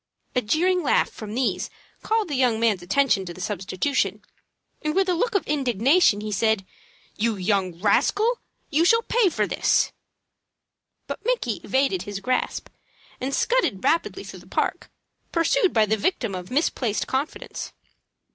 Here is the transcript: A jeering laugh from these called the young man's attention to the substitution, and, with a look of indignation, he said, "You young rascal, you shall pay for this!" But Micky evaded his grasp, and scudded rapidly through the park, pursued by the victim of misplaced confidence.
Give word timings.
A 0.35 0.41
jeering 0.41 0.81
laugh 0.81 1.11
from 1.11 1.35
these 1.35 1.69
called 2.01 2.27
the 2.27 2.33
young 2.33 2.59
man's 2.59 2.81
attention 2.81 3.23
to 3.27 3.35
the 3.35 3.39
substitution, 3.39 4.23
and, 4.81 4.95
with 4.95 5.07
a 5.07 5.13
look 5.13 5.35
of 5.35 5.45
indignation, 5.45 6.21
he 6.21 6.31
said, 6.31 6.65
"You 7.17 7.35
young 7.35 7.79
rascal, 7.79 8.39
you 8.71 8.83
shall 8.83 9.03
pay 9.03 9.29
for 9.29 9.45
this!" 9.45 9.91
But 11.05 11.23
Micky 11.23 11.57
evaded 11.63 12.01
his 12.01 12.19
grasp, 12.19 12.67
and 13.19 13.31
scudded 13.31 13.83
rapidly 13.83 14.23
through 14.23 14.39
the 14.39 14.47
park, 14.47 14.89
pursued 15.31 15.71
by 15.71 15.85
the 15.85 15.97
victim 15.97 16.33
of 16.33 16.49
misplaced 16.49 17.05
confidence. 17.05 17.71